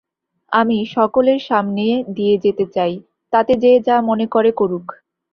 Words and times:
আমি 0.51 0.77
সকলের 0.91 1.39
সামনে 1.41 1.85
দিয়ে 2.13 2.35
যেতে 2.37 2.65
চাই, 2.75 2.93
তাতে 3.33 3.53
যে 3.57 3.71
যা 3.87 3.95
মনে 4.01 4.25
করে 4.27 4.51
করুক। 4.51 4.85